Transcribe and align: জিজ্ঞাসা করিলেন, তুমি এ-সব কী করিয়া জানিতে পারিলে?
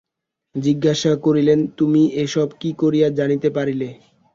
জিজ্ঞাসা 0.55 1.11
করিলেন, 1.25 1.59
তুমি 1.77 2.01
এ-সব 2.15 2.49
কী 2.59 2.69
করিয়া 2.81 3.07
জানিতে 3.19 3.49
পারিলে? 3.49 3.89